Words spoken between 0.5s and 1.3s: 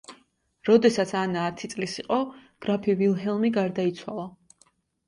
როდესაც